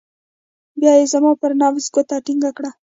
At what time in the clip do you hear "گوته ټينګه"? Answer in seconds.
1.93-2.51